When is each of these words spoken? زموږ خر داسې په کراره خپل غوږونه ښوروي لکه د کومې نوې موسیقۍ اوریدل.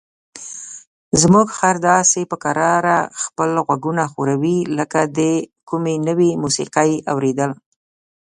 زموږ 1.21 1.47
خر 1.57 1.75
داسې 1.89 2.21
په 2.31 2.37
کراره 2.43 2.97
خپل 3.23 3.49
غوږونه 3.65 4.03
ښوروي 4.11 4.57
لکه 4.77 4.99
د 5.17 5.19
کومې 5.69 5.95
نوې 6.07 6.29
موسیقۍ 6.43 6.91
اوریدل. 7.11 7.51